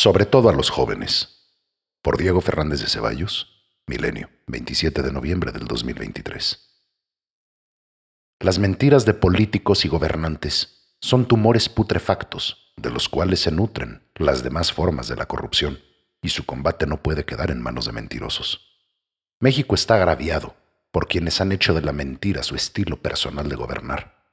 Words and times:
sobre 0.00 0.24
todo 0.24 0.48
a 0.48 0.54
los 0.54 0.70
jóvenes. 0.70 1.50
Por 2.00 2.16
Diego 2.16 2.40
Fernández 2.40 2.80
de 2.80 2.86
Ceballos, 2.86 3.66
Milenio, 3.86 4.30
27 4.46 5.02
de 5.02 5.12
noviembre 5.12 5.52
del 5.52 5.66
2023. 5.66 6.58
Las 8.38 8.58
mentiras 8.58 9.04
de 9.04 9.12
políticos 9.12 9.84
y 9.84 9.88
gobernantes 9.88 10.94
son 11.02 11.28
tumores 11.28 11.68
putrefactos 11.68 12.72
de 12.78 12.90
los 12.90 13.10
cuales 13.10 13.40
se 13.40 13.50
nutren 13.50 14.02
las 14.14 14.42
demás 14.42 14.72
formas 14.72 15.06
de 15.06 15.16
la 15.16 15.26
corrupción, 15.26 15.80
y 16.22 16.30
su 16.30 16.46
combate 16.46 16.86
no 16.86 17.02
puede 17.02 17.26
quedar 17.26 17.50
en 17.50 17.60
manos 17.60 17.84
de 17.84 17.92
mentirosos. 17.92 18.80
México 19.38 19.74
está 19.74 19.96
agraviado 19.96 20.56
por 20.92 21.08
quienes 21.08 21.42
han 21.42 21.52
hecho 21.52 21.74
de 21.74 21.82
la 21.82 21.92
mentira 21.92 22.42
su 22.42 22.54
estilo 22.54 22.96
personal 23.02 23.50
de 23.50 23.56
gobernar. 23.56 24.24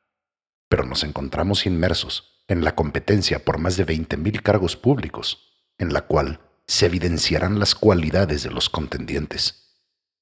Pero 0.70 0.86
nos 0.86 1.04
encontramos 1.04 1.66
inmersos 1.66 2.42
en 2.48 2.64
la 2.64 2.74
competencia 2.74 3.44
por 3.44 3.58
más 3.58 3.76
de 3.76 3.86
20.000 3.86 4.42
cargos 4.42 4.78
públicos, 4.78 5.47
en 5.78 5.94
la 5.94 6.02
cual 6.02 6.40
se 6.68 6.86
evidenciarán 6.88 7.60
las 7.60 7.76
cualidades 7.76 8.44
de 8.44 8.52
los 8.52 8.70
contendientes, 8.70 9.76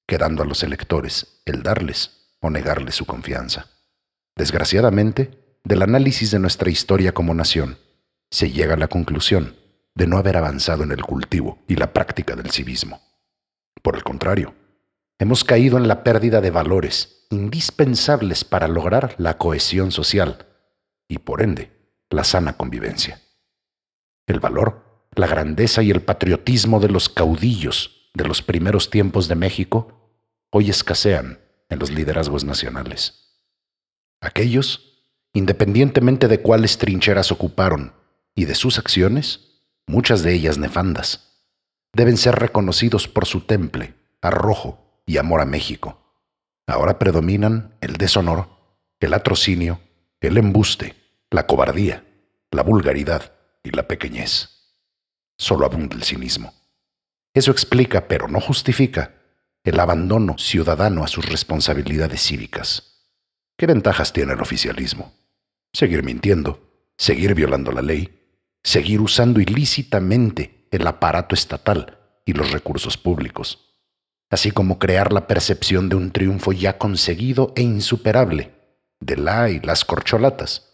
quedando 0.06 0.42
a 0.42 0.46
los 0.46 0.62
electores 0.62 1.40
el 1.44 1.62
darles 1.62 2.28
o 2.40 2.50
negarles 2.50 2.94
su 2.94 3.06
confianza. 3.06 3.66
Desgraciadamente, 4.36 5.58
del 5.64 5.82
análisis 5.82 6.30
de 6.30 6.38
nuestra 6.38 6.70
historia 6.70 7.12
como 7.12 7.34
nación, 7.34 7.78
se 8.30 8.50
llega 8.50 8.74
a 8.74 8.78
la 8.78 8.88
conclusión 8.88 9.56
de 9.94 10.06
no 10.06 10.18
haber 10.18 10.36
avanzado 10.36 10.84
en 10.84 10.92
el 10.92 11.02
cultivo 11.02 11.58
y 11.66 11.76
la 11.76 11.92
práctica 11.92 12.36
del 12.36 12.50
civismo. 12.50 13.00
Por 13.82 13.96
el 13.96 14.04
contrario, 14.04 14.54
hemos 15.18 15.42
caído 15.42 15.78
en 15.78 15.88
la 15.88 16.04
pérdida 16.04 16.40
de 16.40 16.50
valores 16.50 17.26
indispensables 17.30 18.44
para 18.44 18.68
lograr 18.68 19.14
la 19.18 19.38
cohesión 19.38 19.90
social 19.90 20.46
y, 21.08 21.18
por 21.18 21.42
ende, 21.42 21.72
la 22.10 22.24
sana 22.24 22.56
convivencia. 22.56 23.20
El 24.26 24.38
valor, 24.38 24.85
la 25.14 25.26
grandeza 25.26 25.82
y 25.82 25.90
el 25.90 26.02
patriotismo 26.02 26.80
de 26.80 26.88
los 26.88 27.08
caudillos 27.08 28.10
de 28.14 28.26
los 28.26 28.42
primeros 28.42 28.90
tiempos 28.90 29.28
de 29.28 29.34
México 29.34 30.10
hoy 30.50 30.70
escasean 30.70 31.38
en 31.68 31.78
los 31.78 31.90
liderazgos 31.90 32.44
nacionales. 32.44 33.26
Aquellos, 34.20 35.02
independientemente 35.34 36.28
de 36.28 36.40
cuáles 36.40 36.78
trincheras 36.78 37.30
ocuparon 37.30 37.92
y 38.34 38.46
de 38.46 38.54
sus 38.54 38.78
acciones, 38.78 39.62
muchas 39.86 40.22
de 40.22 40.32
ellas 40.32 40.56
nefandas, 40.58 41.42
deben 41.92 42.16
ser 42.16 42.36
reconocidos 42.36 43.06
por 43.08 43.26
su 43.26 43.42
temple, 43.42 43.94
arrojo 44.22 45.02
y 45.06 45.18
amor 45.18 45.40
a 45.40 45.46
México. 45.46 46.02
Ahora 46.66 46.98
predominan 46.98 47.76
el 47.80 47.94
deshonor, 47.94 48.48
el 49.00 49.14
atrocinio, 49.14 49.80
el 50.20 50.38
embuste, 50.38 50.96
la 51.30 51.46
cobardía, 51.46 52.04
la 52.50 52.62
vulgaridad 52.62 53.32
y 53.62 53.70
la 53.70 53.86
pequeñez. 53.86 54.55
Solo 55.38 55.66
abunda 55.66 55.96
el 55.96 56.02
cinismo. 56.02 56.54
Eso 57.34 57.50
explica, 57.50 58.08
pero 58.08 58.28
no 58.28 58.40
justifica, 58.40 59.14
el 59.62 59.78
abandono 59.80 60.38
ciudadano 60.38 61.04
a 61.04 61.08
sus 61.08 61.28
responsabilidades 61.28 62.22
cívicas. 62.22 63.10
¿Qué 63.58 63.66
ventajas 63.66 64.12
tiene 64.12 64.32
el 64.32 64.40
oficialismo? 64.40 65.12
Seguir 65.72 66.02
mintiendo, 66.02 66.86
seguir 66.96 67.34
violando 67.34 67.72
la 67.72 67.82
ley, 67.82 68.16
seguir 68.62 69.00
usando 69.00 69.40
ilícitamente 69.40 70.68
el 70.70 70.86
aparato 70.86 71.34
estatal 71.34 71.98
y 72.24 72.32
los 72.32 72.52
recursos 72.52 72.96
públicos, 72.96 73.74
así 74.30 74.50
como 74.50 74.78
crear 74.78 75.12
la 75.12 75.26
percepción 75.26 75.88
de 75.88 75.96
un 75.96 76.12
triunfo 76.12 76.52
ya 76.52 76.78
conseguido 76.78 77.52
e 77.56 77.62
insuperable 77.62 78.52
de 79.00 79.16
la 79.16 79.50
y 79.50 79.60
las 79.60 79.84
corcholatas 79.84 80.72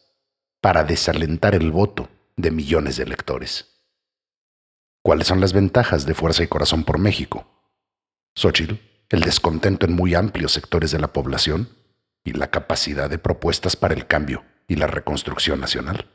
para 0.61 0.85
desalentar 0.85 1.55
el 1.55 1.71
voto 1.71 2.09
de 2.37 2.51
millones 2.51 2.97
de 2.97 3.03
electores. 3.05 3.72
¿Cuáles 5.03 5.27
son 5.27 5.41
las 5.41 5.53
ventajas 5.53 6.07
de 6.07 6.15
Fuerza 6.15 6.43
y 6.45 6.49
Corazón 6.49 6.85
por 6.85 6.99
México? 6.99 7.47
Xochitl, 8.37 8.75
el 9.09 9.21
descontento 9.21 9.87
en 9.87 9.95
muy 9.95 10.15
amplios 10.15 10.53
sectores 10.53 10.91
de 10.91 10.99
la 10.99 11.13
población, 11.13 11.69
y 12.25 12.33
la 12.33 12.51
capacidad 12.51 13.11
de 13.11 13.19
propuestas 13.19 13.77
para 13.77 13.95
el 13.95 14.07
cambio 14.07 14.45
y 14.69 14.77
la 14.77 14.87
reconstrucción 14.87 15.61
nacional. 15.61 16.07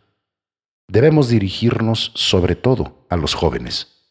Debemos 0.88 1.28
dirigirnos 1.28 2.12
sobre 2.16 2.56
todo 2.56 3.06
a 3.10 3.18
los 3.18 3.34
jóvenes, 3.34 4.10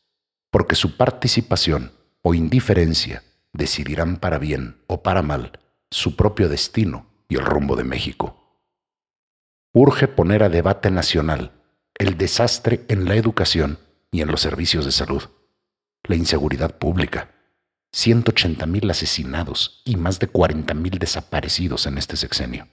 porque 0.51 0.75
su 0.75 0.97
participación 0.97 1.93
o 2.23 2.35
indiferencia 2.35 3.23
decidirán 3.53 4.19
para 4.19 4.39
bien 4.39 4.83
o 4.87 5.03
para 5.03 5.23
mal 5.23 5.59
su 5.91 6.17
propio 6.17 6.49
destino 6.49 7.07
y 7.29 7.37
el 7.37 7.47
rumbo 7.47 7.77
de 7.77 7.85
México. 7.85 8.61
Urge 9.73 10.09
poner 10.09 10.43
a 10.43 10.49
debate 10.49 10.91
nacional 10.91 11.53
el 11.95 12.19
desastre 12.19 12.85
en 12.89 13.07
la 13.07 13.15
educación 13.15 13.79
y 14.17 14.23
en 14.23 14.31
los 14.31 14.41
servicios 14.41 14.87
de 14.87 14.93
salud, 14.93 15.25
la 16.05 16.17
inseguridad 16.17 16.79
pública, 16.79 17.33
180 17.93 18.65
mil 18.65 18.91
asesinados 18.91 19.83
y 19.85 19.97
más 19.97 20.19
de 20.19 20.27
40 20.27 20.73
mil 20.73 20.99
desaparecidos 20.99 21.85
en 21.85 21.99
este 21.99 22.17
sexenio. 22.17 22.67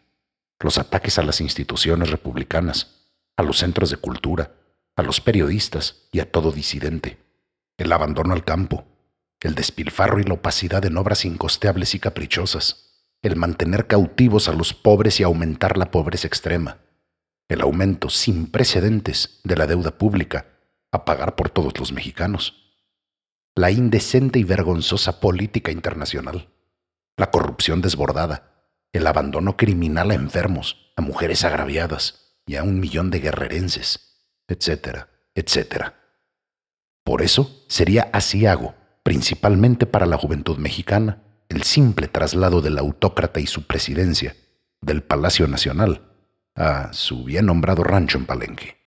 Los 0.61 0.77
ataques 0.77 1.19
a 1.19 1.23
las 1.23 1.41
instituciones 1.41 2.11
republicanas, 2.11 3.09
a 3.35 3.43
los 3.43 3.57
centros 3.57 3.89
de 3.89 3.97
cultura, 3.97 4.53
a 4.95 5.03
los 5.03 5.19
periodistas 5.19 6.07
y 6.13 6.21
a 6.21 6.31
todo 6.31 6.53
disidente. 6.53 7.17
El 7.77 7.91
abandono 7.91 8.33
al 8.33 8.45
campo, 8.45 8.85
el 9.41 9.53
despilfarro 9.53 10.21
y 10.21 10.23
la 10.23 10.35
opacidad 10.35 10.85
en 10.85 10.95
obras 10.95 11.25
incosteables 11.25 11.93
y 11.93 11.99
caprichosas, 11.99 13.03
el 13.21 13.35
mantener 13.35 13.87
cautivos 13.87 14.47
a 14.47 14.53
los 14.53 14.73
pobres 14.73 15.19
y 15.19 15.23
aumentar 15.23 15.77
la 15.77 15.91
pobreza 15.91 16.25
extrema, 16.25 16.77
el 17.49 17.59
aumento 17.59 18.09
sin 18.09 18.47
precedentes 18.47 19.41
de 19.43 19.57
la 19.57 19.67
deuda 19.67 19.97
pública 19.97 20.52
a 20.93 21.03
pagar 21.03 21.35
por 21.35 21.49
todos 21.49 21.77
los 21.77 21.91
mexicanos 21.91 22.63
la 23.55 23.69
indecente 23.69 24.39
y 24.39 24.43
vergonzosa 24.43 25.19
política 25.19 25.71
internacional, 25.71 26.49
la 27.17 27.29
corrupción 27.29 27.81
desbordada, 27.81 28.67
el 28.93 29.05
abandono 29.05 29.57
criminal 29.57 30.11
a 30.11 30.15
enfermos, 30.15 30.91
a 30.95 31.01
mujeres 31.01 31.43
agraviadas 31.43 32.37
y 32.47 32.55
a 32.55 32.63
un 32.63 32.79
millón 32.79 33.11
de 33.11 33.19
guerrerenses, 33.19 34.31
etcétera, 34.47 35.09
etcétera. 35.35 35.95
Por 37.03 37.21
eso 37.21 37.63
sería 37.67 38.09
asiago, 38.13 38.75
principalmente 39.03 39.85
para 39.85 40.05
la 40.05 40.17
juventud 40.17 40.57
mexicana, 40.57 41.21
el 41.49 41.63
simple 41.63 42.07
traslado 42.07 42.61
del 42.61 42.79
autócrata 42.79 43.39
y 43.39 43.45
su 43.45 43.67
presidencia 43.67 44.35
del 44.81 45.03
Palacio 45.03 45.47
Nacional 45.47 46.01
a 46.55 46.93
su 46.93 47.23
bien 47.23 47.45
nombrado 47.47 47.83
rancho 47.83 48.17
en 48.17 48.25
Palenque. 48.25 48.77